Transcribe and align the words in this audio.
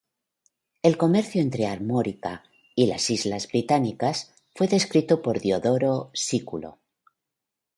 El 0.81 0.97
comercio 0.97 1.43
entre 1.43 1.67
Armórica 1.67 2.41
y 2.73 2.87
las 2.87 3.07
islas 3.11 3.47
británicas 3.47 4.33
fue 4.55 4.67
descrito 4.67 5.21
por 5.21 5.39
Diodoro 5.41 6.09
Sículo. 6.15 6.79